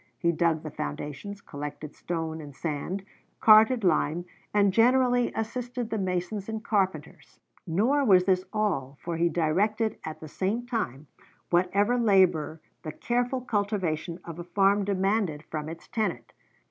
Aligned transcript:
He 0.17 0.31
dug 0.31 0.63
the 0.63 0.71
foundations, 0.71 1.41
collected 1.41 1.93
stone 1.93 2.41
and 2.41 2.55
sand, 2.55 3.05
carted 3.39 3.83
lime, 3.83 4.25
and 4.51 4.73
generally 4.73 5.31
assisted 5.35 5.91
the 5.91 5.99
masons 5.99 6.49
and 6.49 6.63
carpenters. 6.65 7.39
Nor 7.67 8.03
was 8.03 8.23
this 8.23 8.43
all, 8.51 8.97
for 8.99 9.17
he 9.17 9.29
directed 9.29 9.99
at 10.03 10.19
the 10.19 10.27
same 10.27 10.65
time 10.65 11.05
whatever 11.51 11.99
labor 11.99 12.59
the 12.81 12.91
careful 12.91 13.41
cultivation 13.41 14.17
of 14.25 14.39
a 14.39 14.43
farm 14.43 14.85
demanded 14.85 15.43
from 15.51 15.69
its 15.69 15.87
tenant. 15.87 16.33